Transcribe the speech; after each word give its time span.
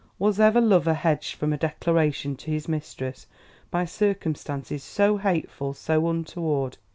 Was 0.17 0.39
ever 0.39 0.59
lover 0.59 0.95
hedged 0.95 1.35
from 1.35 1.53
a 1.53 1.57
declaration 1.57 2.35
to 2.37 2.49
his 2.49 2.67
mistress 2.67 3.27
by 3.69 3.85
circumstances 3.85 4.81
so 4.83 5.17
hateful, 5.17 5.75
so 5.75 6.09
untoward! 6.09 6.79